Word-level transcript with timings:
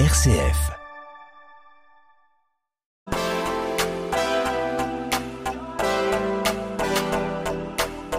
RCF. 0.00 0.72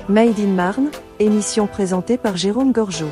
Made 0.08 0.40
in 0.40 0.54
Marne, 0.56 0.90
émission 1.20 1.68
présentée 1.68 2.18
par 2.18 2.38
Jérôme 2.38 2.72
Gorgeau. 2.72 3.10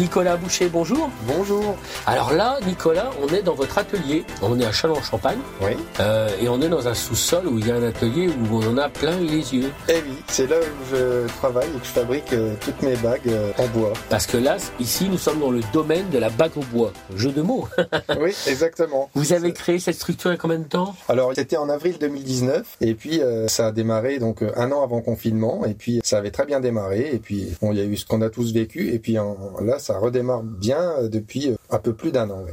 Nicolas 0.00 0.38
Boucher, 0.38 0.70
bonjour. 0.70 1.10
Bonjour. 1.26 1.76
Alors 2.06 2.32
là, 2.32 2.58
Nicolas, 2.66 3.10
on 3.22 3.28
est 3.34 3.42
dans 3.42 3.52
votre 3.54 3.76
atelier. 3.76 4.24
On 4.40 4.58
est 4.58 4.64
à 4.64 4.72
Châlons-en-Champagne. 4.72 5.36
Oui. 5.60 5.72
Euh, 6.00 6.26
et 6.40 6.48
on 6.48 6.58
est 6.62 6.70
dans 6.70 6.88
un 6.88 6.94
sous-sol 6.94 7.46
où 7.46 7.58
il 7.58 7.66
y 7.68 7.70
a 7.70 7.74
un 7.74 7.82
atelier 7.82 8.28
où 8.28 8.56
on 8.56 8.66
en 8.66 8.78
a 8.78 8.88
plein 8.88 9.18
les 9.20 9.54
yeux. 9.54 9.70
Eh 9.90 9.96
oui, 9.96 10.14
c'est 10.26 10.48
là 10.48 10.56
où 10.56 10.94
je 10.96 11.26
travaille 11.36 11.68
et 11.68 11.78
que 11.78 11.84
je 11.84 11.90
fabrique 11.90 12.32
euh, 12.32 12.54
toutes 12.62 12.80
mes 12.80 12.96
bagues 12.96 13.28
euh, 13.28 13.52
en 13.58 13.66
bois. 13.78 13.92
Parce 14.08 14.26
que 14.26 14.38
là, 14.38 14.56
ici, 14.78 15.06
nous 15.10 15.18
sommes 15.18 15.38
dans 15.38 15.50
le 15.50 15.60
domaine 15.70 16.08
de 16.08 16.16
la 16.16 16.30
bague 16.30 16.56
au 16.56 16.64
bois. 16.74 16.94
Jeu 17.16 17.30
de 17.32 17.42
mots. 17.42 17.68
oui, 18.20 18.34
exactement. 18.46 19.10
Vous 19.14 19.34
avez 19.34 19.52
créé 19.52 19.78
cette 19.78 19.96
structure 19.96 20.30
il 20.30 20.34
y 20.34 20.36
a 20.36 20.40
combien 20.40 20.60
de 20.60 20.64
temps? 20.64 20.94
Alors, 21.10 21.32
c'était 21.34 21.58
en 21.58 21.68
avril 21.68 21.96
2019 22.00 22.78
et 22.80 22.94
puis 22.94 23.20
ça 23.48 23.66
a 23.66 23.70
démarré 23.72 24.18
donc 24.18 24.42
un 24.56 24.72
an 24.72 24.82
avant 24.82 25.02
confinement 25.02 25.66
et 25.66 25.74
puis 25.74 26.00
ça 26.02 26.16
avait 26.16 26.30
très 26.30 26.46
bien 26.46 26.60
démarré 26.60 27.10
et 27.12 27.18
puis 27.18 27.48
bon, 27.60 27.72
il 27.72 27.78
y 27.78 27.82
a 27.82 27.84
eu 27.84 27.98
ce 27.98 28.06
qu'on 28.06 28.22
a 28.22 28.30
tous 28.30 28.54
vécu 28.54 28.94
et 28.94 28.98
puis 28.98 29.18
en- 29.18 29.36
là, 29.62 29.78
ça 29.78 29.89
redémarre 29.98 30.42
bien 30.42 30.92
euh, 30.98 31.08
depuis 31.08 31.50
euh, 31.50 31.56
un 31.70 31.78
peu 31.78 31.92
plus 31.92 32.12
d'un 32.12 32.30
an. 32.30 32.44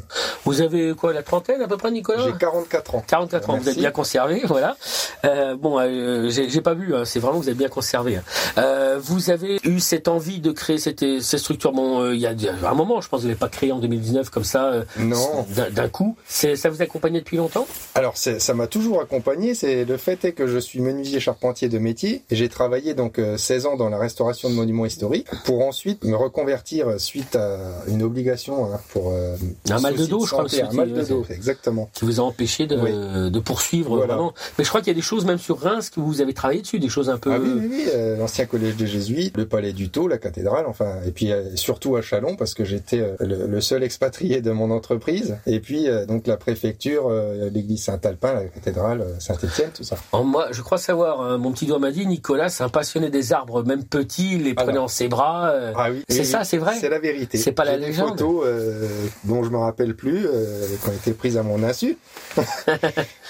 Vous 0.47 0.61
avez 0.61 0.93
quoi, 0.95 1.13
la 1.13 1.23
trentaine 1.23 1.61
à 1.61 1.67
peu 1.67 1.77
près, 1.77 1.91
Nicolas 1.91 2.23
J'ai 2.25 2.33
44 2.37 2.95
ans. 2.95 3.03
44 3.05 3.49
ans, 3.49 3.57
vous 3.57 3.69
êtes 3.69 3.77
bien 3.77 3.91
conservé, 3.91 4.41
voilà. 4.45 4.77
Euh, 5.25 5.55
bon, 5.55 5.77
euh, 5.79 6.29
j'ai 6.29 6.61
pas 6.61 6.73
vu, 6.73 6.95
hein, 6.95 7.03
c'est 7.05 7.19
vraiment 7.19 7.39
vous 7.39 7.49
êtes 7.49 7.57
bien 7.57 7.67
conservé. 7.69 8.15
hein. 8.17 8.23
Euh, 8.57 8.97
vous 9.01 9.29
avez 9.29 9.59
eu 9.63 9.79
cette 9.79 10.07
envie 10.07 10.39
de 10.39 10.51
créer 10.51 10.77
cette, 10.77 11.21
cette 11.21 11.39
structure. 11.39 11.71
Bon, 11.73 12.01
euh, 12.01 12.15
il 12.15 12.21
y 12.21 12.27
a 12.27 12.33
un 12.65 12.73
moment, 12.73 13.01
je 13.01 13.09
pense, 13.09 13.19
que 13.19 13.21
vous 13.23 13.27
l'avez 13.27 13.39
pas 13.39 13.49
créé 13.49 13.71
en 13.71 13.79
2019 13.79 14.29
comme 14.29 14.43
ça, 14.43 14.65
euh, 14.67 14.83
Non. 14.99 15.45
d'un 15.71 15.89
coup. 15.89 16.15
Ça 16.27 16.69
vous 16.69 16.81
accompagnait 16.81 17.19
depuis 17.19 17.37
longtemps? 17.37 17.67
Alors 17.95 18.15
ça 18.17 18.53
m'a 18.53 18.67
toujours 18.67 19.01
accompagné. 19.01 19.53
C'est 19.55 19.85
le 19.85 19.97
fait 19.97 20.23
est 20.25 20.31
que 20.31 20.47
je 20.47 20.57
suis 20.57 20.79
menuisier 20.81 21.19
charpentier 21.19 21.67
de 21.69 21.77
métier 21.77 22.23
et 22.29 22.35
j'ai 22.35 22.47
travaillé 22.49 22.93
donc 22.93 23.19
euh, 23.19 23.37
16 23.37 23.65
ans 23.65 23.75
dans 23.75 23.89
la 23.89 23.97
restauration 23.97 24.49
de 24.49 24.53
monuments 24.55 24.85
historiques 24.85 25.27
pour 25.45 25.65
ensuite 25.65 26.03
me 26.03 26.15
reconvertir 26.15 26.87
euh, 26.89 26.97
suite 26.97 27.35
à 27.35 27.57
une 27.87 28.03
obligation 28.03 28.65
hein, 28.73 28.79
pour 28.89 29.11
euh, 29.11 29.35
Un 29.69 29.79
mal 29.79 29.95
de 29.95 30.05
dos, 30.05 30.25
je 30.25 30.35
que 30.45 30.61
un 30.65 30.71
mal 30.73 30.93
de 30.93 31.01
dos, 31.03 31.25
exactement. 31.29 31.89
qui 31.93 32.05
vous 32.05 32.19
a 32.19 32.23
empêché 32.23 32.67
de, 32.67 32.77
Oui. 32.77 33.31
de 33.31 33.39
poursuivre 33.39 33.97
Voilà. 33.97 34.13
vraiment. 34.15 34.33
Mais 34.57 34.63
je 34.63 34.69
crois 34.69 34.81
qu'il 34.81 34.89
y 34.89 34.95
a 34.95 34.99
des 34.99 35.01
choses 35.01 35.25
même 35.25 35.37
sur 35.37 35.59
Reims 35.59 35.89
que 35.89 35.99
vous 35.99 36.21
avez 36.21 36.33
travaillé 36.33 36.61
dessus, 36.61 36.79
des 36.79 36.89
choses 36.89 37.09
un 37.09 37.17
peu. 37.17 37.31
Ah 37.33 37.39
oui, 37.39 37.49
oui, 37.55 37.67
oui, 37.69 37.85
euh, 37.93 38.17
l'ancien 38.17 38.45
collège 38.45 38.75
des 38.75 38.87
Jésuites, 38.87 39.35
le 39.37 39.47
palais 39.47 39.73
du 39.73 39.89
Taux, 39.89 40.07
la 40.07 40.17
cathédrale, 40.17 40.65
enfin, 40.67 40.95
et 41.05 41.11
puis 41.11 41.31
euh, 41.31 41.55
surtout 41.55 41.95
à 41.95 42.01
Chalon 42.01 42.35
parce 42.35 42.53
que 42.53 42.63
j'étais 42.65 42.99
euh, 42.99 43.15
le, 43.19 43.47
le 43.47 43.61
seul 43.61 43.83
expatrié 43.83 44.41
de 44.41 44.51
mon 44.51 44.71
entreprise. 44.71 45.37
Et 45.45 45.59
puis 45.59 45.87
euh, 45.89 46.05
donc 46.05 46.27
la 46.27 46.37
préfecture, 46.37 47.07
euh, 47.09 47.49
l'église 47.51 47.83
Saint-Alpin, 47.83 48.33
la 48.33 48.45
cathédrale 48.45 49.05
Saint-Étienne, 49.19 49.71
tout 49.73 49.83
ça. 49.83 49.97
En 50.11 50.23
moi, 50.23 50.47
je 50.51 50.61
crois 50.61 50.77
savoir. 50.77 51.21
hein, 51.21 51.37
mon 51.37 51.51
petit 51.51 51.65
doigt 51.65 51.79
m'a 51.79 51.91
dit, 51.91 52.05
Nicolas, 52.05 52.49
c'est 52.49 52.63
un 52.63 52.69
passionné 52.69 53.09
des 53.09 53.33
arbres, 53.33 53.63
même 53.63 53.83
petits, 53.83 54.33
il 54.33 54.43
les 54.43 54.53
prenait 54.53 54.77
en 54.77 54.87
ses 54.87 55.07
bras. 55.07 55.49
euh, 55.49 55.73
Ah 55.75 55.89
oui, 55.91 56.03
c'est 56.09 56.19
oui, 56.19 56.25
ça, 56.25 56.43
c'est 56.43 56.57
vrai. 56.57 56.75
C'est 56.79 56.89
la 56.89 56.99
vérité. 56.99 57.37
C'est 57.37 57.51
pas 57.51 57.63
la 57.65 57.73
J'ai 57.73 57.79
des 57.79 57.85
légende. 57.87 58.09
photos 58.19 58.43
euh, 58.45 58.87
dont 59.23 59.43
je 59.43 59.49
me 59.49 59.57
rappelle 59.57 59.95
plus, 59.95 60.26
euh, 60.27 60.67
qui 60.81 60.89
ont 60.89 60.93
été 60.93 61.11
prises 61.13 61.37
à 61.37 61.43
mon 61.43 61.63
insu. 61.63 61.97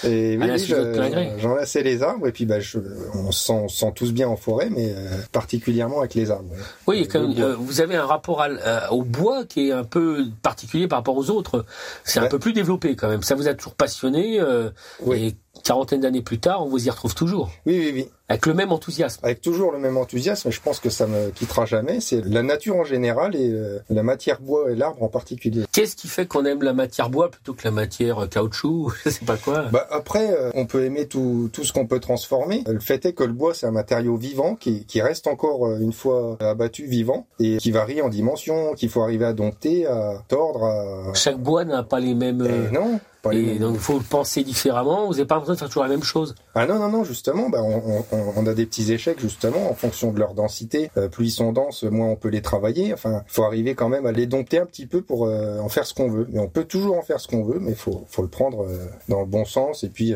et 0.03 0.38
oui, 0.40 0.58
je- 0.59 1.38
j'enlaçais 1.40 1.84
les 1.84 2.03
arbres 2.03 2.28
et 2.28 2.31
puis 2.31 2.45
bah, 2.45 2.59
je, 2.59 2.80
on 3.14 3.31
se 3.31 3.52
sent, 3.67 3.92
tous 3.95 4.12
bien 4.12 4.28
en 4.28 4.36
forêt, 4.36 4.70
mais 4.70 4.92
euh, 4.95 5.09
particulièrement 5.31 6.00
avec 6.00 6.14
les 6.14 6.30
arbres. 6.31 6.50
Oui, 6.88 7.08
comme, 7.08 7.34
bois. 7.34 7.45
euh, 7.45 7.56
vous 7.58 7.81
avez 7.81 7.95
un 7.95 8.06
rapport 8.06 8.42
à 8.42 8.48
euh, 8.50 8.80
au 8.92 9.03
bois 9.03 9.45
qui 9.45 9.70
est 9.70 9.72
un 9.72 9.84
peu 9.84 10.25
particulier 10.42 10.88
par 10.88 11.00
rapport 11.00 11.18
aux 11.18 11.30
autres. 11.30 11.66
C'est 12.03 12.20
un 12.20 12.28
peu 12.28 12.40
plus 12.40 12.53
développé 12.53 12.95
quand 12.95 13.09
même. 13.09 13.23
Ça 13.23 13.36
vous 13.36 13.48
a 13.48 13.53
toujours 13.53 13.75
passionné. 13.75 14.40
euh, 14.40 14.70
Oui. 15.02 15.28
Et 15.28 15.36
quarantaine 15.63 16.02
d'années 16.02 16.22
plus 16.22 16.39
tard, 16.39 16.66
on 16.66 16.69
vous 16.69 16.88
y 16.88 16.90
retrouve 16.90 17.16
toujours. 17.16 17.50
Oui, 17.66 17.78
oui, 17.79 17.91
oui. 17.94 18.09
Avec 18.29 18.45
le 18.45 18.53
même 18.53 18.73
enthousiasme. 18.73 19.22
Avec 19.23 19.40
toujours 19.40 19.72
le 19.72 19.79
même 19.79 19.95
enthousiasme, 19.95 20.50
et 20.50 20.51
je 20.51 20.62
pense 20.62 20.81
que 20.81 20.90
ça 20.90 21.07
me 21.07 21.29
quittera 21.29 21.66
jamais. 21.66 22.01
C'est 22.01 22.25
la 22.25 22.44
nature 22.44 22.75
en 22.75 22.84
général 22.84 23.35
et 23.38 23.50
euh, 23.50 23.79
la 23.90 24.03
matière 24.03 24.41
bois 24.41 24.69
et 24.69 24.75
l'arbre 24.75 25.01
en 25.01 25.07
particulier. 25.07 25.63
Qu'est-ce 25.72 25.96
qui 25.96 26.09
fait 26.09 26.25
qu'on 26.25 26.44
aime 26.44 26.62
la 26.62 26.73
matière 26.73 27.09
bois 27.09 27.31
plutôt 27.31 27.53
que 27.53 27.63
la 27.63 27.72
matière 27.72 28.19
euh, 28.19 28.28
caoutchouc 28.28 28.91
Je 29.06 29.12
sais 29.12 29.23
pas 29.23 29.38
quoi? 29.38 29.63
Bah 29.72 29.88
après, 29.91 30.29
euh, 30.29 30.51
on 30.56 30.66
peut 30.66 30.84
aimer 30.84 31.07
tout, 31.07 31.50
tout 31.53 31.63
ce 31.63 31.72
qu'on 31.72 31.88
peut 31.88 32.01
transformer. 32.01 32.63
Le 32.67 32.81
fait 32.81 33.06
est 33.06 33.13
que 33.13 33.23
le 33.23 33.31
bois, 33.31 33.53
c'est 33.53 33.66
un 33.66 33.72
matériau 33.72 34.17
vivant 34.17 34.56
qui, 34.56 34.84
qui 34.85 35.01
reste 35.01 35.28
encore 35.28 35.72
une 35.79 35.94
fois 35.94 36.38
abattu 36.41 36.85
vivant 36.85 37.28
et 37.40 37.57
qui 37.57 37.72
varie 37.72 38.01
en 38.01 38.09
dimension, 38.09 38.73
qu'il 38.73 38.90
faut 38.90 39.03
arriver 39.03 39.25
à 39.25 39.34
dompter, 39.34 39.85
à 39.85 40.22
tordre, 40.28 40.66
à... 40.66 41.13
Chaque 41.13 41.40
bois 41.40 41.63
n'a 41.63 41.84
pas 41.84 42.01
les 42.01 42.13
mêmes. 42.13 42.46
Eh 42.46 42.73
non, 42.73 43.00
Et 43.34 43.42
mêmes. 43.42 43.60
donc 43.60 43.76
il 43.76 43.80
faut 43.80 43.98
le 43.98 44.04
penser 44.04 44.44
différemment. 44.44 45.08
Vous 45.08 45.14
n'avez 45.14 45.26
pas 45.26 45.36
l'impression 45.36 45.54
de 45.54 45.60
faire 45.60 45.68
toujours 45.70 45.84
la 45.84 45.90
même 45.90 46.04
chose? 46.04 46.36
Ah 46.56 46.66
non, 46.66 46.80
non, 46.80 46.90
non, 46.90 47.04
justement, 47.04 47.50
bah, 47.50 47.62
on, 47.62 48.04
on, 48.12 48.34
on 48.36 48.48
a 48.48 48.54
des 48.54 48.66
petits 48.66 48.92
échecs, 48.92 49.20
justement, 49.20 49.70
en 49.70 49.74
fonction 49.74 50.12
de 50.12 50.20
leur 50.20 50.34
densité. 50.34 50.90
Euh, 50.98 51.08
plus 51.08 51.28
ils 51.28 51.32
sont 51.32 51.52
denses, 51.54 51.84
moins 51.84 52.08
on 52.08 52.16
peut 52.16 52.30
les 52.30 52.42
travailler. 52.42 52.94
Enfin, 52.94 53.24
il 53.28 53.32
faut 53.32 53.44
arriver 53.44 53.76
quand 53.76 53.90
même 53.90 54.06
à 54.06 54.12
les 54.12 54.26
dompter 54.26 54.60
un 54.60 54.66
petit 54.66 54.86
peu 54.86 55.02
pour 55.02 55.26
euh, 55.28 55.60
en 55.60 55.70
faire 55.70 55.86
ce 55.86 55.94
qu'on 55.94 56.10
veut. 56.10 56.28
Mais 56.32 56.40
on 56.40 56.48
peut 56.48 56.66
toujours 56.66 56.98
en 56.98 57.02
faire 57.02 57.20
ce 57.20 57.28
qu'on 57.28 57.44
veut, 57.44 57.60
mais 57.60 57.72
il 57.72 57.78
faut, 57.78 58.06
faut 58.10 58.22
le 58.22 58.28
prendre 58.28 58.64
euh, 58.64 58.88
dans 59.10 59.20
le 59.20 59.26
bon 59.26 59.46
sens 59.46 59.84
et 59.84 59.90
puis 59.90 60.14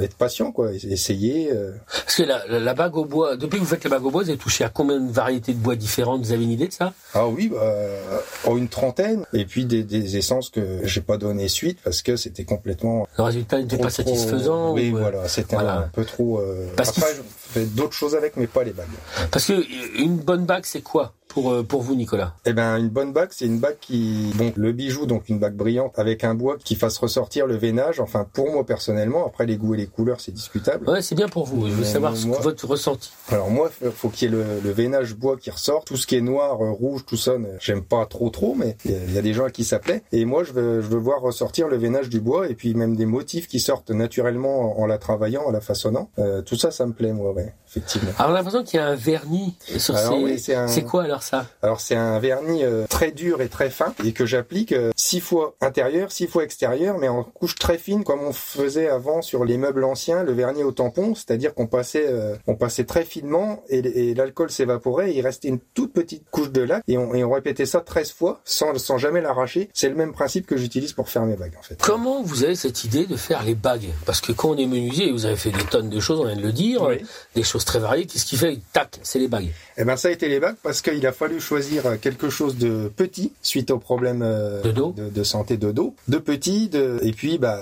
être 0.00 0.16
patient, 0.16 0.52
quoi. 0.52 0.72
Essayer. 0.72 1.50
Parce 2.04 2.16
que 2.16 2.22
la, 2.22 2.46
la, 2.46 2.60
la 2.60 2.74
bague 2.74 2.96
au 2.96 3.04
bois, 3.04 3.36
depuis 3.36 3.58
que 3.58 3.64
vous 3.64 3.68
faites 3.68 3.84
la 3.84 3.90
bague 3.90 4.04
au 4.04 4.10
bois, 4.10 4.22
vous 4.22 4.28
avez 4.28 4.38
touché 4.38 4.64
à 4.64 4.68
combien 4.68 5.00
de 5.00 5.10
variétés 5.10 5.52
de 5.52 5.58
bois 5.58 5.76
différentes? 5.76 6.22
Vous 6.22 6.32
avez 6.32 6.44
une 6.44 6.50
idée 6.50 6.68
de 6.68 6.72
ça? 6.72 6.92
Ah 7.14 7.26
oui, 7.28 7.48
bah, 7.52 8.54
une 8.56 8.68
trentaine. 8.68 9.24
Et 9.32 9.44
puis 9.44 9.64
des, 9.64 9.82
des 9.84 10.16
essences 10.16 10.50
que 10.50 10.80
j'ai 10.84 11.00
pas 11.00 11.16
donné 11.16 11.48
suite 11.48 11.78
parce 11.82 12.02
que 12.02 12.16
c'était 12.18 12.44
complètement 12.44 13.06
Le 13.16 13.24
résultat 13.24 13.58
n'était 13.60 13.78
pas 13.78 13.88
satisfaisant 13.90 14.72
Oui, 14.74 14.90
ou, 14.90 14.96
euh, 14.96 15.00
voilà, 15.00 15.28
c'était 15.28 15.56
voilà. 15.56 15.78
un 15.78 15.88
peu 15.88 16.04
trop. 16.04 16.38
euh, 16.40 16.68
Parce 16.76 16.90
Après, 16.90 17.14
fais 17.60 17.64
d'autres 17.66 17.92
choses 17.94 18.14
avec, 18.14 18.36
mais 18.36 18.46
pas 18.46 18.64
les 18.64 18.72
bagues. 18.72 18.86
Parce 19.30 19.46
que 19.46 19.52
euh, 19.54 19.64
une 19.98 20.16
bonne 20.16 20.44
bague, 20.46 20.64
c'est 20.66 20.82
quoi 20.82 21.12
pour 21.28 21.52
euh, 21.52 21.62
pour 21.62 21.82
vous, 21.82 21.94
Nicolas? 21.94 22.34
Eh 22.46 22.54
ben, 22.54 22.78
une 22.78 22.88
bonne 22.88 23.12
bague, 23.12 23.28
c'est 23.32 23.44
une 23.44 23.58
bague 23.58 23.76
qui, 23.82 24.32
bon, 24.36 24.50
le 24.56 24.72
bijou, 24.72 25.04
donc 25.04 25.28
une 25.28 25.38
bague 25.38 25.54
brillante 25.54 25.98
avec 25.98 26.24
un 26.24 26.34
bois 26.34 26.56
qui 26.64 26.74
fasse 26.74 26.96
ressortir 26.96 27.46
le 27.46 27.54
veinage. 27.56 28.00
Enfin, 28.00 28.26
pour 28.32 28.50
moi 28.50 28.64
personnellement, 28.64 29.26
après 29.26 29.44
les 29.44 29.58
goûts 29.58 29.74
et 29.74 29.76
les 29.76 29.86
couleurs, 29.86 30.22
c'est 30.22 30.32
discutable. 30.32 30.88
Ouais, 30.88 31.02
c'est 31.02 31.14
bien 31.14 31.28
pour 31.28 31.44
vous. 31.44 31.66
Je 31.66 31.72
veux 31.72 31.80
Mais 31.82 31.84
savoir 31.86 32.16
ce 32.16 32.24
que 32.26 32.42
votre 32.42 32.66
ressenti. 32.66 33.10
Alors 33.28 33.50
moi, 33.50 33.68
faut- 33.68 33.90
faut 33.90 34.08
qu'il 34.08 34.30
y 34.30 34.32
ait 34.32 34.36
le, 34.36 34.44
le 34.64 34.70
veinage 34.70 35.14
bois 35.14 35.36
qui 35.36 35.50
ressort. 35.50 35.84
Tout 35.84 35.98
ce 35.98 36.06
qui 36.06 36.16
est 36.16 36.22
noir, 36.22 36.62
euh, 36.64 36.70
rouge, 36.70 37.04
tout 37.06 37.18
ça, 37.18 37.34
j'aime 37.60 37.82
pas 37.82 38.06
trop 38.06 38.30
trop, 38.30 38.54
mais 38.54 38.76
il 38.86 38.92
y 38.92 38.94
a- 38.94 38.98
il 39.18 39.22
des 39.22 39.34
gens 39.34 39.44
à 39.44 39.50
qui 39.50 39.64
ça 39.64 39.78
plaît. 39.78 40.02
Et 40.12 40.24
moi, 40.24 40.44
je 40.44 40.52
veux, 40.52 40.80
je 40.80 40.86
veux 40.86 40.98
voir 40.98 41.20
ressortir 41.20 41.68
le 41.68 41.76
veinage 41.76 42.08
du 42.08 42.20
bois 42.20 42.48
et 42.48 42.54
puis 42.54 42.72
même 42.74 42.96
des 42.96 43.04
motifs 43.06 43.48
qui 43.48 43.60
sortent 43.60 43.90
naturellement 43.90 44.78
en, 44.78 44.82
en 44.82 44.86
la 44.86 44.96
travaillant, 44.96 45.42
en 45.44 45.50
la 45.50 45.60
façonnant. 45.60 46.08
Euh, 46.18 46.40
tout 46.40 46.56
ça, 46.56 46.70
ça 46.70 46.86
me 46.86 46.92
plaît, 46.94 47.12
moi, 47.12 47.32
ouais, 47.32 47.47
effectivement. 47.68 48.10
Alors 48.18 48.30
on 48.30 48.34
a 48.34 48.38
l'impression 48.38 48.62
qu'il 48.64 48.78
y 48.78 48.82
a 48.82 48.86
un 48.86 48.94
vernis 48.94 49.56
sur 49.78 49.96
Alors 49.96 50.12
ces. 50.14 50.18
oui, 50.22 50.38
c'est 50.38 50.54
un- 50.54 50.68
C'est 50.68 50.82
quoi 50.84 51.04
alors 51.04 51.22
ça? 51.22 51.46
Alors 51.62 51.80
c'est 51.80 51.96
un 51.96 52.18
vernis 52.18 52.64
euh, 52.64 52.86
très 52.88 53.10
dur 53.12 53.40
et 53.42 53.48
très 53.48 53.70
fin 53.70 53.94
et 54.04 54.12
que 54.12 54.26
j'applique 54.26 54.72
euh, 54.72 54.90
six 54.96 55.20
fois 55.20 55.54
intérieur, 55.60 56.10
six 56.12 56.26
fois 56.26 56.44
extérieur, 56.44 56.98
mais 56.98 57.08
en 57.08 57.22
couche 57.24 57.54
très 57.56 57.78
fine 57.78 58.04
comme 58.04 58.20
on 58.22 58.32
faisait 58.32 58.88
avant 58.88 59.22
sur 59.22 59.44
les 59.44 59.56
meubles 59.58 59.84
anciens, 59.84 60.22
le 60.22 60.32
vernis 60.32 60.62
au 60.64 60.72
tampon, 60.72 61.14
c'est-à-dire 61.14 61.54
qu'on 61.54 61.66
passait, 61.66 62.06
euh, 62.08 62.36
on 62.46 62.54
passait 62.54 62.84
très 62.84 63.04
finement 63.04 63.62
et, 63.68 63.78
et 64.10 64.14
l'alcool 64.14 64.50
s'évaporait, 64.50 65.12
et 65.12 65.18
il 65.18 65.22
restait 65.22 65.48
une 65.48 65.58
toute 65.60 65.92
petite 65.92 66.24
couche 66.30 66.50
de 66.50 66.62
lac 66.62 66.82
et 66.88 66.98
on, 66.98 67.14
et 67.14 67.24
on 67.24 67.30
répétait 67.32 67.66
ça 67.66 67.80
13 67.80 68.12
fois 68.12 68.40
sans, 68.44 68.76
sans 68.78 68.98
jamais 68.98 69.20
l'arracher. 69.20 69.68
C'est 69.74 69.88
le 69.88 69.94
même 69.94 70.12
principe 70.12 70.46
que 70.46 70.56
j'utilise 70.56 70.92
pour 70.92 71.08
faire 71.08 71.24
mes 71.24 71.36
bagues 71.36 71.54
en 71.58 71.62
fait. 71.62 71.76
Comment 71.82 72.22
vous 72.22 72.44
avez 72.44 72.54
cette 72.54 72.84
idée 72.84 73.06
de 73.06 73.16
faire 73.16 73.42
les 73.42 73.54
bagues? 73.54 73.88
Parce 74.06 74.20
que 74.20 74.32
quand 74.32 74.50
on 74.50 74.56
est 74.56 74.66
menuisier, 74.66 75.10
vous 75.12 75.26
avez 75.26 75.36
fait 75.36 75.50
des 75.50 75.64
tonnes 75.64 75.90
de 75.90 76.00
choses, 76.00 76.20
on 76.20 76.24
vient 76.26 76.36
de 76.36 76.42
le 76.42 76.52
dire, 76.52 76.82
Oui. 76.82 76.98
Des 77.38 77.44
choses 77.44 77.64
très 77.64 77.78
variées. 77.78 78.06
Qu'est-ce 78.06 78.26
qui 78.26 78.36
fait? 78.36 78.58
Tac, 78.72 78.98
c'est 79.02 79.18
les 79.18 79.28
bagues. 79.28 79.48
Eh 79.76 79.84
ben 79.84 79.96
ça 79.96 80.08
a 80.08 80.10
été 80.10 80.28
les 80.28 80.40
bagues 80.40 80.56
parce 80.62 80.82
qu'il 80.82 81.06
a 81.06 81.12
fallu 81.12 81.40
choisir 81.40 81.86
euh, 81.86 81.96
quelque 81.96 82.30
chose 82.30 82.56
de 82.56 82.90
petit 82.94 83.32
suite 83.42 83.70
aux 83.70 83.78
problèmes 83.78 84.22
euh, 84.22 84.60
De 84.62 84.72
dos. 84.72 84.92
de, 84.96 85.08
de 85.08 85.22
santé 85.22 85.56
de 85.56 85.70
dos, 85.72 85.94
de 86.08 86.18
petit, 86.18 86.68
de... 86.68 86.98
et 87.02 87.12
puis 87.12 87.38
bah 87.38 87.60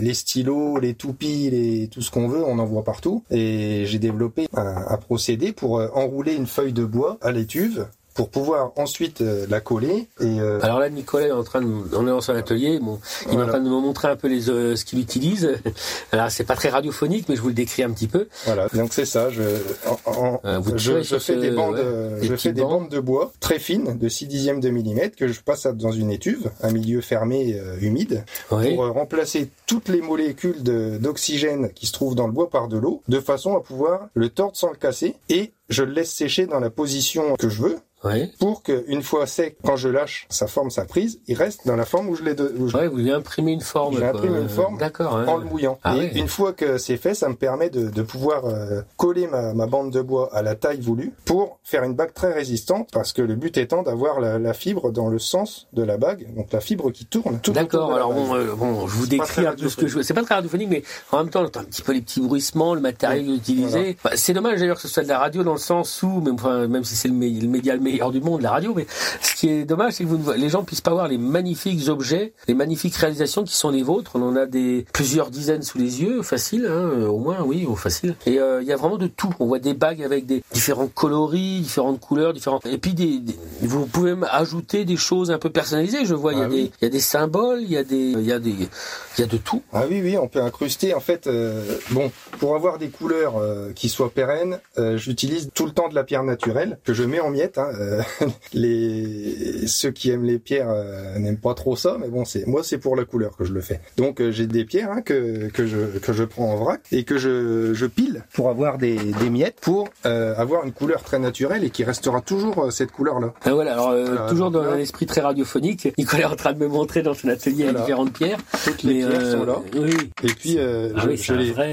les 0.00 0.14
stylos, 0.14 0.78
les 0.78 0.94
toupies, 0.94 1.50
les 1.50 1.88
tout 1.88 2.02
ce 2.02 2.10
qu'on 2.10 2.28
veut, 2.28 2.44
on 2.44 2.58
en 2.58 2.64
voit 2.64 2.84
partout. 2.84 3.24
Et 3.30 3.84
j'ai 3.86 3.98
développé 3.98 4.48
un, 4.54 4.84
un 4.88 4.96
procédé 4.96 5.52
pour 5.52 5.78
euh, 5.78 5.88
enrouler 5.94 6.34
une 6.34 6.46
feuille 6.46 6.72
de 6.72 6.84
bois 6.84 7.18
à 7.20 7.32
l'étuve 7.32 7.86
pour 8.18 8.30
pouvoir 8.30 8.72
ensuite 8.74 9.20
euh, 9.20 9.46
la 9.48 9.60
coller 9.60 10.08
et 10.18 10.40
euh, 10.40 10.58
Alors 10.62 10.80
là, 10.80 10.90
Nicolas 10.90 11.28
est 11.28 11.30
en 11.30 11.44
train 11.44 11.60
de, 11.60 11.68
on 11.94 12.02
est 12.04 12.10
dans 12.10 12.20
son 12.20 12.34
atelier, 12.34 12.80
bon, 12.80 12.98
il 13.30 13.38
est 13.38 13.42
en 13.42 13.46
train 13.46 13.60
de 13.60 13.70
me 13.70 13.80
montrer 13.80 14.08
un 14.08 14.16
peu 14.16 14.26
les, 14.26 14.50
euh, 14.50 14.74
ce 14.74 14.84
qu'il 14.84 14.98
utilise. 14.98 15.56
Alors 16.10 16.28
c'est 16.28 16.42
pas 16.42 16.56
très 16.56 16.68
radiophonique, 16.68 17.28
mais 17.28 17.36
je 17.36 17.40
vous 17.42 17.46
le 17.46 17.54
décris 17.54 17.84
un 17.84 17.90
petit 17.92 18.08
peu. 18.08 18.26
voilà. 18.44 18.66
Donc 18.74 18.92
c'est 18.92 19.04
ça. 19.04 19.30
Je, 19.30 19.42
en- 19.86 20.10
en- 20.10 20.40
Euh, 20.44 20.58
vous 20.58 20.76
je, 20.76 20.94
fais 21.00 21.18
ce- 21.20 21.32
des 21.34 21.50
bandes, 21.52 21.74
ouais, 21.76 21.80
euh, 21.84 22.18
des 22.20 22.26
je 22.26 22.34
fais 22.34 22.52
des 22.52 22.62
bandes. 22.62 22.70
bandes 22.82 22.88
de 22.90 22.98
bois 22.98 23.30
très 23.38 23.60
fines, 23.60 23.96
de 23.96 24.08
6 24.08 24.26
dixièmes 24.26 24.58
de 24.58 24.68
millimètre, 24.70 25.14
que 25.14 25.28
je 25.28 25.40
passe 25.40 25.68
dans 25.68 25.92
une 25.92 26.10
étuve, 26.10 26.50
un 26.60 26.72
milieu 26.72 27.00
fermé, 27.00 27.54
euh, 27.56 27.76
humide. 27.80 28.24
Oui. 28.50 28.74
pour 28.74 28.84
euh, 28.84 28.90
remplacer 28.90 29.48
toutes 29.66 29.88
les 29.88 30.00
molécules 30.00 30.60
d'oxygène 31.00 31.70
qui 31.72 31.86
se 31.86 31.92
trouvent 31.92 32.14
dans 32.16 32.26
le 32.26 32.32
bois 32.32 32.50
par 32.50 32.66
de 32.66 32.78
l'eau, 32.78 33.02
de 33.06 33.20
façon 33.20 33.56
à 33.56 33.60
pouvoir 33.60 34.08
le 34.14 34.28
tordre 34.28 34.56
sans 34.56 34.70
le 34.70 34.76
casser, 34.76 35.14
et 35.28 35.52
je 35.68 35.82
le 35.84 35.92
laisse 35.92 36.10
sécher 36.10 36.46
dans 36.46 36.60
la 36.60 36.70
position 36.70 37.36
que 37.36 37.48
je 37.48 37.62
veux, 37.62 37.76
Ouais. 38.04 38.30
pour 38.38 38.62
que 38.62 38.84
une 38.86 39.02
fois 39.02 39.26
sec, 39.26 39.56
quand 39.64 39.74
je 39.76 39.88
lâche 39.88 40.26
sa 40.30 40.46
forme, 40.46 40.70
sa 40.70 40.84
prise, 40.84 41.18
il 41.26 41.34
reste 41.34 41.66
dans 41.66 41.74
la 41.74 41.84
forme 41.84 42.08
où 42.08 42.14
je 42.14 42.22
l'ai 42.22 42.34
de- 42.34 42.54
je- 42.66 42.76
Ouais, 42.76 42.86
vous 42.86 42.98
lui 42.98 43.10
imprimez 43.10 43.52
une 43.52 43.60
forme. 43.60 43.96
J'ai 43.96 44.04
imprimé 44.06 44.38
une 44.38 44.48
forme 44.48 44.78
D'accord. 44.78 45.16
hein. 45.16 45.26
en 45.26 45.36
le 45.36 45.44
mouillant. 45.46 45.78
Ah 45.82 45.96
et 45.96 45.98
ouais. 46.00 46.12
une 46.14 46.28
fois 46.28 46.52
que 46.52 46.78
c'est 46.78 46.96
fait, 46.96 47.14
ça 47.14 47.28
me 47.28 47.34
permet 47.34 47.70
de, 47.70 47.90
de 47.90 48.02
pouvoir 48.02 48.44
euh, 48.46 48.82
coller 48.96 49.26
ma, 49.26 49.52
ma 49.52 49.66
bande 49.66 49.90
de 49.92 50.00
bois 50.00 50.30
à 50.32 50.42
la 50.42 50.54
taille 50.54 50.80
voulue 50.80 51.12
pour 51.24 51.58
faire 51.64 51.82
une 51.82 51.94
bague 51.94 52.14
très 52.14 52.32
résistante 52.32 52.88
parce 52.92 53.12
que 53.12 53.20
le 53.22 53.34
but 53.34 53.56
étant 53.58 53.82
d'avoir 53.82 54.20
la, 54.20 54.38
la 54.38 54.54
fibre 54.54 54.92
dans 54.92 55.08
le 55.08 55.18
sens 55.18 55.66
de 55.72 55.82
la 55.82 55.96
bague, 55.96 56.32
donc 56.36 56.52
la 56.52 56.60
fibre 56.60 56.92
qui 56.92 57.04
tourne. 57.04 57.40
D'accord. 57.48 57.92
Alors 57.94 58.12
bon, 58.12 58.34
euh, 58.36 58.54
bon, 58.54 58.86
je 58.86 58.94
vous 58.94 59.06
décris 59.08 59.44
un 59.46 59.54
peu 59.54 59.68
ce 59.68 59.76
que 59.76 59.88
je. 59.88 60.02
C'est 60.02 60.14
pas 60.14 60.22
très 60.22 60.36
radiophonique, 60.36 60.68
mais 60.70 60.82
en 61.10 61.18
même 61.18 61.30
temps, 61.30 61.42
on 61.42 61.46
entend 61.46 61.60
un 61.60 61.64
petit 61.64 61.82
peu 61.82 61.92
les 61.92 62.00
petits 62.00 62.20
bruissements, 62.20 62.74
le 62.74 62.80
matériel 62.80 63.28
utilisé. 63.28 63.96
Bah, 64.04 64.10
c'est 64.14 64.34
dommage 64.34 64.60
d'ailleurs 64.60 64.76
que 64.76 64.82
ce 64.82 64.88
soit 64.88 65.02
de 65.02 65.08
la 65.08 65.18
radio 65.18 65.42
dans 65.42 65.52
le 65.54 65.58
sens 65.58 66.00
où, 66.04 66.20
même, 66.20 66.34
enfin, 66.34 66.68
même 66.68 66.84
si 66.84 66.94
c'est 66.94 67.08
le 67.08 67.14
média 67.14 67.74
le 67.74 67.80
meilleur 67.90 68.10
du 68.10 68.20
monde, 68.20 68.42
la 68.42 68.50
radio, 68.50 68.72
mais 68.74 68.86
ce 69.22 69.34
qui 69.34 69.48
est 69.48 69.64
dommage, 69.64 69.94
c'est 69.94 70.04
que 70.04 70.08
vous 70.08 70.18
ne 70.18 70.22
vo- 70.22 70.32
les 70.34 70.48
gens 70.48 70.62
puissent 70.64 70.80
pas 70.80 70.92
voir 70.92 71.08
les 71.08 71.18
magnifiques 71.18 71.88
objets, 71.88 72.32
les 72.46 72.54
magnifiques 72.54 72.94
réalisations 72.96 73.44
qui 73.44 73.54
sont 73.54 73.70
les 73.70 73.82
vôtres. 73.82 74.12
On 74.14 74.22
en 74.22 74.36
a 74.36 74.46
des 74.46 74.84
plusieurs 74.92 75.30
dizaines 75.30 75.62
sous 75.62 75.78
les 75.78 76.02
yeux, 76.02 76.22
facile, 76.22 76.66
hein, 76.66 76.90
euh, 76.92 77.06
au 77.06 77.18
moins, 77.18 77.42
oui, 77.42 77.66
au 77.66 77.74
facile. 77.76 78.14
Et 78.26 78.38
euh, 78.40 78.60
il 78.62 78.68
y 78.68 78.72
a 78.72 78.76
vraiment 78.76 78.98
de 78.98 79.06
tout. 79.06 79.32
On 79.40 79.46
voit 79.46 79.58
des 79.58 79.74
bagues 79.74 80.02
avec 80.02 80.26
des 80.26 80.42
différents 80.52 80.88
coloris, 80.88 81.60
différentes 81.60 82.00
couleurs, 82.00 82.32
différentes. 82.32 82.64
Et 82.66 82.78
puis 82.78 82.94
des, 82.94 83.18
des- 83.20 83.36
vous 83.62 83.86
pouvez 83.86 84.10
même 84.14 84.26
ajouter 84.30 84.84
des 84.84 84.96
choses 84.96 85.30
un 85.30 85.38
peu 85.38 85.50
personnalisées. 85.50 86.04
Je 86.04 86.14
vois, 86.14 86.32
il 86.32 86.38
y 86.38 86.42
a 86.42 86.46
Ah 86.46 86.48
des, 86.48 86.60
il 86.80 86.82
y 86.82 86.86
a 86.86 86.90
des 86.90 87.00
symboles, 87.00 87.60
il 87.62 87.70
y 87.70 87.76
a 87.76 87.84
des, 87.84 87.96
il 87.96 88.20
y 88.26 88.32
a 88.32 88.38
des, 88.38 88.50
il 88.50 89.20
y 89.20 89.22
a 89.22 89.26
de 89.26 89.36
tout. 89.36 89.62
Ah 89.72 89.84
oui, 89.88 90.00
oui, 90.02 90.16
on 90.18 90.28
peut 90.28 90.42
incruster. 90.42 90.94
En 90.94 91.00
fait, 91.00 91.26
euh, 91.26 91.64
bon, 91.90 92.10
pour 92.38 92.54
avoir 92.54 92.78
des 92.78 92.88
couleurs 92.88 93.36
euh, 93.38 93.72
qui 93.74 93.88
soient 93.88 94.10
pérennes, 94.10 94.58
j'utilise 94.96 95.50
tout 95.54 95.66
le 95.66 95.72
temps 95.72 95.88
de 95.88 95.94
la 95.94 96.04
pierre 96.04 96.22
naturelle 96.24 96.78
que 96.84 96.92
je 96.94 97.02
mets 97.04 97.20
en 97.20 97.30
miettes. 97.30 97.58
Hein, 97.58 97.68
euh, 97.78 98.02
les 98.54 99.66
ceux 99.66 99.90
qui 99.90 100.10
aiment 100.10 100.24
les 100.24 100.38
pierres 100.38 100.68
euh, 100.70 101.18
n'aiment 101.18 101.38
pas 101.38 101.54
trop 101.54 101.76
ça, 101.76 101.96
mais 102.00 102.08
bon, 102.08 102.24
c'est 102.24 102.46
moi, 102.46 102.62
c'est 102.62 102.78
pour 102.78 102.96
la 102.96 103.04
couleur 103.04 103.36
que 103.36 103.44
je 103.44 103.52
le 103.52 103.60
fais. 103.60 103.80
Donc 103.96 104.20
euh, 104.20 104.30
j'ai 104.30 104.46
des 104.46 104.64
pierres 104.64 104.90
hein, 104.92 105.02
que 105.02 105.48
que 105.48 105.66
je 105.66 105.98
que 105.98 106.12
je 106.12 106.24
prends 106.24 106.52
en 106.52 106.56
vrac 106.56 106.80
et 106.92 107.04
que 107.04 107.18
je 107.18 107.72
je 107.74 107.86
pile 107.86 108.24
pour 108.32 108.48
avoir 108.48 108.78
des 108.78 108.96
des 108.96 109.30
miettes 109.30 109.58
pour 109.60 109.88
euh, 110.06 110.34
avoir 110.36 110.64
une 110.64 110.72
couleur 110.72 111.02
très 111.02 111.18
naturelle 111.18 111.64
et 111.64 111.70
qui 111.70 111.84
restera 111.84 112.20
toujours 112.20 112.64
euh, 112.64 112.70
cette 112.70 112.92
couleur 112.92 113.20
là. 113.20 113.32
Ah, 113.44 113.52
voilà, 113.52 113.72
alors 113.74 113.90
euh, 113.90 114.28
toujours 114.28 114.50
dans 114.50 114.62
un 114.62 114.78
esprit 114.78 115.06
très 115.06 115.20
radiophonique, 115.20 115.88
Nicolas 115.98 116.22
est 116.22 116.26
en 116.26 116.36
train 116.36 116.52
de 116.52 116.58
me 116.58 116.68
montrer 116.68 117.02
dans 117.02 117.14
son 117.14 117.28
atelier 117.28 117.64
Voilà. 117.64 117.80
différentes 117.80 118.12
pierres. 118.12 118.38
Toutes 118.64 118.82
les 118.82 119.04
pierres 119.06 119.32
sont 119.32 119.44
là. 119.44 119.60
Oui. 119.76 119.94
Et 120.22 120.26
puis 120.28 120.56
euh, 120.58 120.90
Ah 120.96 121.02
je, 121.04 121.08
oui, 121.32 121.38
les 121.38 121.52
vrai. 121.52 121.70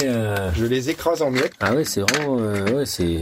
je 0.56 0.66
les 0.66 0.90
écrase 0.90 1.22
en 1.22 1.32
miettes. 1.32 1.54
Ah 1.60 1.74
ouais, 1.74 1.84
c'est 1.84 2.02
vraiment, 2.02 2.38
euh, 2.40 2.78
ouais, 2.78 2.86
c'est. 2.86 3.20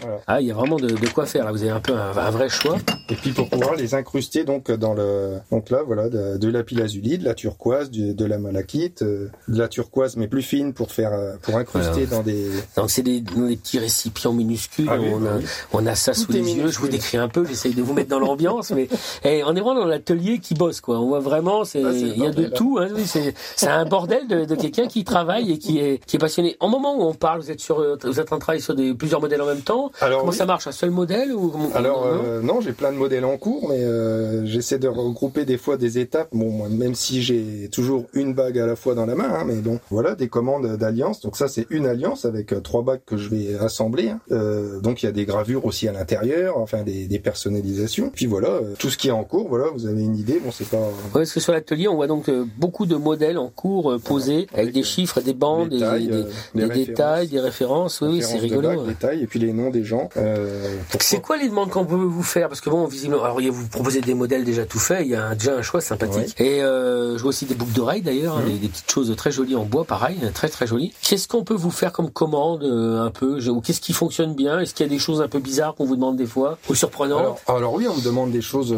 Voilà. 0.00 0.18
Ah, 0.26 0.40
il 0.40 0.46
y 0.46 0.50
a 0.50 0.54
vraiment 0.54 0.76
de, 0.76 0.88
de 0.88 1.08
quoi 1.08 1.26
faire. 1.26 1.44
Là, 1.44 1.52
vous 1.52 1.62
avez 1.62 1.70
un 1.72 1.80
peu 1.80 1.92
un, 1.94 2.16
un 2.16 2.30
vrai 2.30 2.48
choix. 2.48 2.76
Et 3.08 3.14
puis 3.14 3.32
pour 3.32 3.48
pouvoir 3.48 3.74
les 3.74 3.94
incruster 3.94 4.44
donc 4.44 4.70
dans 4.70 4.94
le 4.94 5.38
donc 5.50 5.70
là 5.70 5.82
voilà 5.84 6.08
de, 6.08 6.36
de 6.36 6.46
la 6.48 6.60
lapis-lazuli, 6.60 7.18
de 7.18 7.24
la 7.24 7.34
turquoise, 7.34 7.90
du- 7.90 8.14
de 8.14 8.24
la 8.24 8.38
malachite, 8.38 9.02
euh, 9.02 9.28
de 9.48 9.58
la 9.58 9.66
turquoise 9.68 10.16
mais 10.16 10.28
plus 10.28 10.42
fine 10.42 10.72
pour 10.72 10.92
faire 10.92 11.12
euh, 11.12 11.34
pour 11.42 11.56
incruster 11.56 12.06
dans 12.06 12.22
des 12.22 12.48
Donc 12.76 12.90
c'est 12.90 13.02
des, 13.02 13.20
des 13.20 13.56
petits 13.56 13.78
récipients 13.80 14.32
minuscules. 14.32 14.86
Ah 14.90 14.96
oui, 15.00 15.08
on, 15.12 15.18
bah 15.20 15.30
a, 15.34 15.36
oui. 15.38 15.44
on 15.72 15.86
a 15.86 15.94
ça 15.94 16.12
Tout 16.12 16.20
sous 16.20 16.32
les 16.32 16.52
yeux. 16.54 16.68
Je 16.68 16.78
vous 16.78 16.88
décris 16.88 17.16
un 17.18 17.28
peu. 17.28 17.44
J'essaye 17.44 17.74
de 17.74 17.82
vous 17.82 17.92
mettre 17.94 18.10
dans 18.10 18.20
l'ambiance, 18.20 18.70
mais 18.70 18.88
eh, 19.24 19.42
on 19.44 19.56
est 19.56 19.60
vraiment 19.60 19.74
dans 19.80 19.86
l'atelier 19.86 20.38
qui 20.38 20.54
bosse 20.54 20.80
quoi. 20.80 21.00
On 21.00 21.08
voit 21.08 21.20
vraiment, 21.20 21.64
c'est 21.64 21.82
Ah, 21.84 21.90
il 21.92 22.18
y 22.18 22.26
a 22.26 22.30
de 22.30 22.44
tout. 22.46 22.78
Hein, 22.80 22.88
oui, 22.94 23.02
c'est 23.06 23.34
c'est 23.56 23.66
un 23.68 23.84
bordel 23.84 24.28
de, 24.28 24.44
de 24.44 24.54
quelqu'un 24.54 24.86
qui 24.86 25.02
travaille 25.04 25.50
et 25.52 25.58
qui 25.58 25.78
est 25.78 26.04
qui 26.06 26.16
est 26.16 26.20
passionné. 26.20 26.56
En 26.60 26.68
moment 26.68 26.96
où 26.96 27.02
on 27.02 27.14
parle, 27.14 27.40
vous 27.40 27.50
êtes 27.50 27.60
sur 27.60 27.76
vous 28.04 28.20
êtes 28.20 28.20
en 28.20 28.24
train 28.26 28.36
de 28.36 28.40
travailler 28.40 28.62
sur 28.62 28.74
des 28.74 28.94
plusieurs 28.94 29.20
modèles 29.20 29.42
en 29.42 29.46
même 29.46 29.62
temps. 29.62 29.89
Alors 30.00 30.20
Comment 30.20 30.32
oui. 30.32 30.36
ça 30.38 30.46
marche 30.46 30.66
Un 30.66 30.72
seul 30.72 30.90
modèle 30.90 31.32
ou 31.32 31.48
comment- 31.48 31.70
alors 31.74 32.04
non 32.06 32.22
euh, 32.24 32.40
non 32.42 32.60
j'ai 32.60 32.72
plein 32.72 32.92
de 32.92 32.96
modèles 32.96 33.24
en 33.24 33.36
cours 33.36 33.68
mais 33.68 33.82
euh, 33.82 34.44
j'essaie 34.46 34.78
de 34.78 34.88
regrouper 34.88 35.44
des 35.44 35.58
fois 35.58 35.76
des 35.76 35.98
étapes 35.98 36.28
bon 36.32 36.68
même 36.68 36.94
si 36.94 37.22
j'ai 37.22 37.68
toujours 37.72 38.04
une 38.14 38.34
bague 38.34 38.58
à 38.58 38.66
la 38.66 38.76
fois 38.76 38.94
dans 38.94 39.06
la 39.06 39.14
main 39.14 39.30
hein, 39.32 39.44
mais 39.46 39.54
bon 39.56 39.80
voilà 39.90 40.14
des 40.14 40.28
commandes 40.28 40.76
d'alliance 40.76 41.20
donc 41.20 41.36
ça 41.36 41.48
c'est 41.48 41.66
une 41.70 41.86
alliance 41.86 42.24
avec 42.24 42.52
euh, 42.52 42.60
trois 42.60 42.82
bagues 42.82 43.00
que 43.06 43.16
je 43.16 43.28
vais 43.28 43.54
assembler 43.58 44.10
hein. 44.10 44.20
Euh, 44.32 44.80
donc 44.80 45.02
il 45.02 45.06
y 45.06 45.08
a 45.08 45.12
des 45.12 45.24
gravures 45.26 45.64
aussi 45.64 45.88
à 45.88 45.92
l'intérieur 45.92 46.58
enfin 46.58 46.82
des, 46.82 47.06
des 47.06 47.18
personnalisations 47.18 48.10
puis 48.14 48.26
voilà 48.26 48.48
euh, 48.48 48.74
tout 48.78 48.90
ce 48.90 48.96
qui 48.98 49.08
est 49.08 49.12
en 49.12 49.24
cours 49.24 49.48
voilà 49.48 49.66
vous 49.74 49.86
avez 49.86 50.02
une 50.02 50.16
idée 50.16 50.40
bon 50.44 50.50
c'est 50.50 50.68
pas 50.68 50.78
Ouais, 50.78 51.22
parce 51.22 51.32
que 51.32 51.40
sur 51.40 51.52
l'atelier, 51.52 51.88
on 51.88 51.96
voit 51.96 52.06
donc 52.06 52.28
euh, 52.28 52.44
beaucoup 52.58 52.86
de 52.86 52.94
modèles 52.96 53.36
en 53.38 53.48
cours 53.48 53.90
euh, 53.92 53.98
posés 53.98 54.46
avec 54.52 54.58
Avec, 54.58 54.74
des 54.74 54.80
euh, 54.80 54.84
chiffres, 54.84 55.20
des 55.20 55.34
bandes, 55.34 55.68
des 55.70 55.76
des, 55.78 55.80
tailles, 55.84 56.06
des- 56.06 56.12
euh, 56.14 56.24
des 56.54 56.68
des 56.68 56.74
détails, 56.86 57.28
des 57.28 57.40
références. 57.40 58.00
Oui, 58.00 58.08
oui, 58.12 58.22
c'est 58.22 58.38
rigolo. 58.38 58.68
bagues, 58.68 58.78
ouais. 58.80 58.86
les 58.88 58.94
tailles 58.94 59.22
et 59.22 59.26
puis 59.26 59.38
les 59.38 59.52
noms 59.52 59.70
des 59.70 59.79
gens. 59.84 60.08
Euh, 60.16 60.76
C'est 61.00 61.20
quoi 61.20 61.36
les 61.36 61.48
demandes 61.48 61.70
qu'on 61.70 61.84
peut 61.84 61.94
vous 61.94 62.22
faire? 62.22 62.48
Parce 62.48 62.60
que 62.60 62.70
bon, 62.70 62.86
visiblement, 62.86 63.22
alors 63.24 63.40
vous 63.40 63.68
proposez 63.68 64.00
des 64.00 64.14
modèles 64.14 64.44
déjà 64.44 64.64
tout 64.66 64.78
faits, 64.78 65.00
il 65.04 65.10
y 65.10 65.14
a 65.14 65.26
un- 65.28 65.34
déjà 65.34 65.54
un 65.56 65.62
choix 65.62 65.80
sympathique. 65.80 66.34
Et 66.40 66.62
euh, 66.62 67.16
je 67.16 67.22
vois 67.22 67.30
aussi 67.30 67.46
des 67.46 67.54
boucles 67.54 67.72
d'oreilles 67.72 68.02
d'ailleurs, 68.02 68.36
hein, 68.38 68.42
Mhm. 68.44 68.52
des, 68.52 68.58
des 68.58 68.68
petites 68.68 68.90
choses 68.90 69.14
très 69.16 69.30
jolies 69.30 69.56
en 69.56 69.64
bois, 69.64 69.84
pareil, 69.84 70.16
très 70.34 70.48
très 70.48 70.66
jolies. 70.66 70.92
Qu'est-ce 71.02 71.28
qu'on 71.28 71.44
peut 71.44 71.54
vous 71.54 71.70
faire 71.70 71.92
comme 71.92 72.10
commande 72.10 72.62
euh, 72.64 73.00
un 73.02 73.10
peu 73.10 73.38
Ou 73.48 73.60
qu'est-ce 73.60 73.80
qui 73.80 73.92
fonctionne 73.92 74.34
bien? 74.34 74.60
Est-ce 74.60 74.74
qu'il 74.74 74.86
y 74.86 74.88
a 74.88 74.92
des 74.92 74.98
choses 74.98 75.20
un 75.22 75.28
peu 75.28 75.38
bizarres 75.38 75.74
qu'on 75.74 75.84
vous 75.86 75.96
demande 75.96 76.16
des 76.16 76.26
fois 76.26 76.58
Ou 76.68 76.74
surprenantes? 76.74 77.18
Alors, 77.20 77.40
alors 77.48 77.74
oui, 77.74 77.86
on 77.88 77.96
me 77.96 78.02
demande 78.04 78.30
des 78.30 78.42
choses 78.42 78.74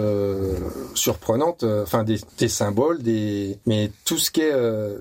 surprenantes, 0.95 1.65
enfin 1.83 2.03
des, 2.05 2.19
des 2.39 2.49
symboles, 2.49 3.03
des 3.03 3.59
mais 3.67 3.91
tout 4.05 4.19
ce 4.19 4.31
qui 4.31 4.41
est 4.43 4.53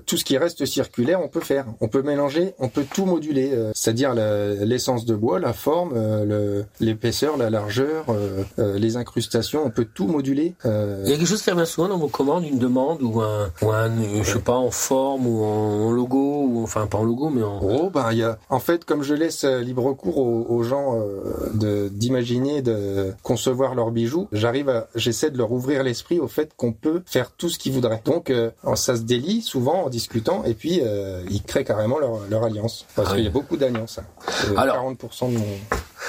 tout 0.06 0.16
ce 0.16 0.24
qui 0.24 0.36
reste 0.38 0.64
circulaire, 0.66 1.20
on 1.22 1.28
peut 1.28 1.40
faire. 1.40 1.66
On 1.80 1.88
peut 1.88 2.02
mélanger, 2.02 2.54
on 2.58 2.68
peut 2.68 2.84
tout 2.92 3.04
moduler, 3.06 3.50
c'est-à-dire 3.74 4.14
l'essence 4.14 5.04
de 5.04 5.14
bois, 5.14 5.38
la 5.38 5.52
forme, 5.52 5.91
euh, 5.94 6.62
l'épaisseur, 6.80 7.36
la 7.36 7.50
largeur, 7.50 8.06
euh, 8.08 8.42
euh, 8.58 8.78
les 8.78 8.96
incrustations, 8.96 9.62
on 9.64 9.70
peut 9.70 9.86
tout 9.92 10.06
moduler. 10.06 10.54
euh, 10.66 11.02
Il 11.04 11.10
y 11.10 11.14
a 11.14 11.16
quelque 11.16 11.26
chose 11.28 11.42
qui 11.42 11.50
revient 11.50 11.66
souvent 11.66 11.88
dans 11.88 11.98
vos 11.98 12.08
commandes, 12.08 12.44
une 12.44 12.58
demande 12.58 13.02
ou 13.02 13.20
un, 13.20 13.50
ou 13.62 13.70
un 13.70 13.90
euh, 13.90 14.22
je 14.22 14.32
sais 14.32 14.38
pas, 14.38 14.54
en 14.56 14.70
forme 14.70 15.26
ou 15.26 15.42
en, 15.44 15.90
logo, 15.92 16.46
ou 16.48 16.62
enfin 16.62 16.86
pas 16.86 16.98
en 16.98 17.04
logo, 17.04 17.30
mais 17.30 17.42
en... 17.42 17.60
Oh 17.62 17.90
ben 17.90 18.10
il 18.12 18.18
y 18.18 18.22
a 18.24 18.38
en 18.50 18.58
fait 18.60 18.84
comme 18.84 19.02
je 19.02 19.14
laisse 19.14 19.44
libre 19.44 19.92
cours 19.94 20.18
aux, 20.18 20.46
aux 20.48 20.62
gens 20.62 20.98
euh, 20.98 21.50
de 21.54 21.88
d'imaginer 21.88 22.62
de 22.62 23.12
concevoir 23.22 23.74
leurs 23.74 23.90
bijoux, 23.90 24.28
j'arrive 24.32 24.68
à 24.68 24.88
j'essaie 24.94 25.30
de 25.30 25.38
leur 25.38 25.52
ouvrir 25.52 25.82
l'esprit 25.82 26.18
au 26.18 26.28
fait 26.28 26.52
qu'on 26.56 26.72
peut 26.72 27.02
faire 27.06 27.32
tout 27.32 27.48
ce 27.48 27.58
qu'ils 27.58 27.72
voudraient. 27.72 28.00
Donc 28.04 28.30
euh, 28.30 28.50
ça 28.74 28.96
se 28.96 29.02
délie 29.02 29.42
souvent 29.42 29.84
en 29.84 29.88
discutant 29.88 30.42
et 30.44 30.54
puis 30.54 30.80
euh, 30.82 31.22
ils 31.30 31.42
créent 31.42 31.64
carrément 31.64 31.98
leur, 31.98 32.18
leur 32.30 32.44
alliance 32.44 32.86
parce 32.96 33.08
Ah 33.10 33.14
qu'il 33.16 33.24
y 33.24 33.26
a 33.26 33.30
beaucoup 33.30 33.56
d'alliances. 33.56 33.98
hein. 33.98 34.54
Alors- 34.56 34.76
40% 34.92 35.32
de 35.32 35.38
mon, 35.38 35.44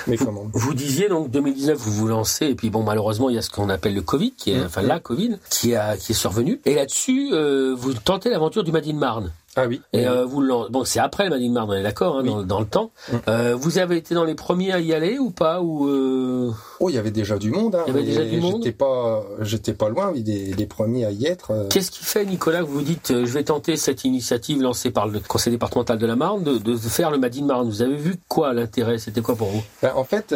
mes 0.07 0.17
commandes. 0.17 0.49
Vous 0.53 0.73
disiez 0.73 1.09
donc 1.09 1.29
2019 1.31 1.77
vous 1.77 1.91
vous 1.93 2.07
lancez 2.07 2.45
et 2.47 2.55
puis 2.55 2.69
bon 2.69 2.83
malheureusement 2.83 3.29
il 3.29 3.35
y 3.35 3.37
a 3.37 3.41
ce 3.41 3.49
qu'on 3.49 3.69
appelle 3.69 3.93
le 3.95 4.01
Covid 4.01 4.31
qui 4.31 4.51
est 4.51 4.57
Mmh. 4.57 4.65
enfin 4.65 4.81
la 4.81 4.99
Covid 4.99 5.37
qui 5.49 5.75
a 5.75 5.97
qui 5.97 6.11
est 6.11 6.15
survenu 6.15 6.59
et 6.65 6.75
là-dessus 6.75 7.29
euh, 7.33 7.73
vous 7.77 7.93
tentez 7.93 8.29
l'aventure 8.29 8.63
du 8.63 8.71
Made 8.71 8.87
in 8.87 8.93
Marne 8.93 9.31
Ah 9.55 9.65
oui. 9.67 9.81
et 9.93 10.07
euh, 10.07 10.25
vous 10.25 10.41
bon 10.69 10.83
c'est 10.83 10.99
après 10.99 11.25
le 11.25 11.29
Made 11.29 11.41
in 11.41 11.51
Marne 11.51 11.69
on 11.69 11.73
est 11.73 11.83
d'accord 11.83 12.17
hein, 12.17 12.21
Oui. 12.23 12.29
dans, 12.29 12.43
dans 12.43 12.59
le 12.59 12.65
temps 12.65 12.91
Mmh. 13.11 13.15
Euh, 13.27 13.55
vous 13.55 13.77
avez 13.79 13.97
été 13.97 14.15
dans 14.15 14.23
les 14.23 14.33
premiers 14.35 14.71
à 14.71 14.79
y 14.79 14.93
aller 14.93 15.19
ou 15.19 15.29
pas 15.29 15.61
ou 15.61 15.87
euh, 15.89 16.51
Oh 16.79 16.89
il 16.89 16.95
y 16.95 16.97
avait 16.97 17.11
déjà 17.11 17.37
du 17.37 17.51
monde. 17.51 17.75
Hein, 17.75 17.83
Il 17.87 17.93
y 17.93 17.97
avait 17.97 18.05
déjà 18.05 18.23
du 18.23 18.39
monde? 18.39 18.61
J'étais 18.63 18.75
pas 18.75 19.23
j'étais 19.41 19.73
pas 19.73 19.89
loin 19.89 20.11
des, 20.13 20.53
des 20.53 20.65
premiers 20.65 21.05
à 21.05 21.11
y 21.11 21.25
être. 21.25 21.51
euh. 21.51 21.67
qu'est-ce 21.69 21.91
qui 21.91 22.03
fait 22.03 22.25
Nicolas 22.25 22.59
que 22.61 22.67
vous 22.67 22.81
dites 22.81 23.09
je 23.13 23.31
vais 23.33 23.43
tenter 23.43 23.75
cette 23.75 24.05
initiative 24.05 24.61
lancée 24.61 24.89
par 24.91 25.07
le 25.07 25.19
Conseil 25.19 25.51
départemental 25.51 25.97
de 25.97 26.05
la 26.05 26.15
Marne 26.15 26.43
de, 26.43 26.57
de 26.57 26.75
faire 26.77 27.11
le 27.11 27.17
Made 27.17 27.35
in 27.37 27.45
Marne? 27.45 27.67
Vous 27.69 27.81
avez 27.81 27.95
vu 27.95 28.15
quoi 28.27 28.53
l'intérêt? 28.53 28.97
C'était 28.97 29.21
quoi 29.21 29.35
pour 29.35 29.49
vous? 29.49 29.61
Ben, 29.81 29.91
en 29.95 30.03
fait, 30.03 30.33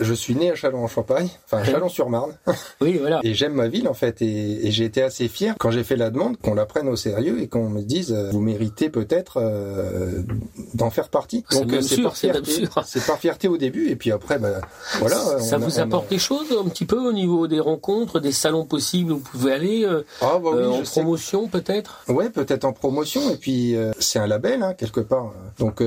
je 0.00 0.14
suis 0.14 0.34
né 0.34 0.50
à 0.50 0.54
Châlons-en-Champagne, 0.54 1.28
enfin 1.46 1.58
à 1.58 1.64
Châlons-sur-Marne. 1.64 2.36
oui 2.80 2.98
voilà 3.00 3.20
Et 3.22 3.34
j'aime 3.34 3.54
ma 3.54 3.68
ville 3.68 3.88
en 3.88 3.94
fait 3.94 4.20
et, 4.22 4.66
et 4.66 4.70
j'ai 4.70 4.84
été 4.84 5.02
assez 5.02 5.28
fier 5.28 5.54
quand 5.58 5.70
j'ai 5.70 5.84
fait 5.84 5.96
la 5.96 6.10
demande 6.10 6.36
qu'on 6.38 6.54
la 6.54 6.66
prenne 6.66 6.88
au 6.88 6.96
sérieux 6.96 7.40
et 7.40 7.48
qu'on 7.48 7.68
me 7.68 7.82
dise 7.82 8.12
vous 8.30 8.40
méritez 8.44 8.88
peut-être 8.90 9.38
euh, 9.40 10.22
d'en 10.74 10.90
faire 10.90 11.08
partie. 11.08 11.44
C'est 11.50 11.60
Donc 11.62 11.72
euh, 11.72 11.80
c'est 11.80 12.02
par 12.02 12.84
par 13.06 13.18
fierté 13.18 13.48
au 13.48 13.56
début 13.56 13.88
et 13.88 13.96
puis 13.96 14.12
après 14.12 14.38
ben 14.38 14.60
voilà. 15.00 15.16
ça 15.16 15.56
on 15.58 15.62
a- 15.62 15.64
vous 15.66 15.74
on 15.76 15.78
a- 15.78 15.82
apporte 15.82 16.08
des 16.10 16.18
choses 16.18 16.46
un 16.64 16.68
petit 16.68 16.84
peu 16.84 16.98
au 16.98 17.12
niveau 17.12 17.46
des 17.48 17.60
rencontres, 17.60 18.20
des 18.20 18.32
salons 18.32 18.64
possibles 18.64 19.12
où 19.12 19.16
vous 19.16 19.22
pouvez 19.22 19.52
aller 19.52 19.84
euh, 19.84 20.02
Ah 20.20 20.38
bah 20.42 20.50
oui, 20.52 20.58
euh, 20.62 20.70
en 20.70 20.82
promotion 20.82 21.48
peut-être? 21.48 22.04
Ouais, 22.08 22.30
peut-être 22.30 22.64
en 22.64 22.72
promotion 22.72 23.30
et 23.30 23.36
puis 23.36 23.76
c'est 23.98 24.18
un 24.18 24.26
label 24.26 24.62
hein, 24.62 24.74
quelque 24.74 25.00
part. 25.00 25.32
Donc 25.58 25.82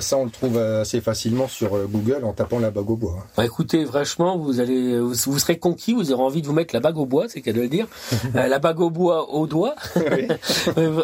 ça 0.00 0.16
on 0.16 0.24
le 0.24 0.30
trouve 0.30 0.58
assez 0.58 1.00
facilement 1.00 1.48
sur 1.48 1.70
Google 1.88 2.24
en 2.24 2.32
tapant 2.32 2.58
la 2.58 2.70
bague 2.70 2.90
au 2.90 2.96
bois. 2.96 3.16
hein. 3.18 3.22
Bah, 3.36 3.44
écoutez, 3.44 3.84
franchement, 3.84 4.36
vous 4.38 4.60
allez, 4.60 4.98
vous, 4.98 5.14
vous 5.26 5.38
serez 5.38 5.58
conquis, 5.58 5.92
vous 5.94 6.12
aurez 6.12 6.22
envie 6.22 6.42
de 6.42 6.46
vous 6.46 6.52
mettre 6.52 6.74
la 6.74 6.80
bague 6.80 6.98
au 6.98 7.06
bois, 7.06 7.26
c'est 7.28 7.40
qu'à 7.40 7.52
de 7.52 7.60
le 7.60 7.68
dire, 7.68 7.86
la 8.34 8.58
bague 8.58 8.80
au 8.80 8.90
bois 8.90 9.30
au 9.30 9.46
doigt. 9.46 9.74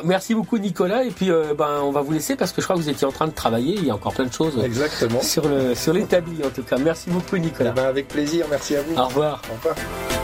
Merci 0.05 0.35
beaucoup 0.35 0.59
Nicolas, 0.59 1.05
et 1.05 1.11
puis 1.11 1.31
ben 1.57 1.81
on 1.83 1.91
va 1.91 2.03
vous 2.03 2.13
laisser 2.13 2.37
parce 2.39 2.53
que 2.53 2.61
je 2.61 2.67
crois 2.67 2.77
que 2.77 2.81
vous 2.83 2.89
étiez 2.89 3.07
en 3.07 3.13
train 3.13 3.27
de 3.27 3.33
travailler, 3.33 3.75
il 3.75 3.85
y 3.85 3.91
a 3.91 3.95
encore 3.95 4.15
plein 4.15 4.25
de 4.27 4.33
choses 4.33 4.59
Exactement. 4.65 5.21
sur 5.21 5.93
l'établi 5.93 6.39
en 6.45 6.51
tout 6.51 6.63
cas. 6.63 6.79
Merci 6.79 7.11
beaucoup 7.11 7.37
Eh 7.37 7.41
Nicolas. 7.41 7.73
ben, 7.73 7.85
avec 7.85 8.09
plaisir, 8.09 8.47
merci 8.51 8.77
à 8.77 8.83
vous. 8.83 8.97
Au 8.97 9.07
revoir. 9.07 9.43
Au 9.51 9.55
revoir. 9.57 10.18